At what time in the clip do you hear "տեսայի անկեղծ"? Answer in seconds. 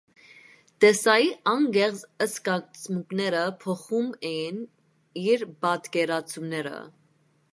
0.83-1.99